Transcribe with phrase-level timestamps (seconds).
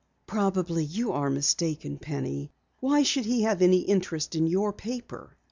[0.25, 2.51] "Probably you are mistaken, Penny.
[2.79, 5.37] Why should he have any interest in your paper?"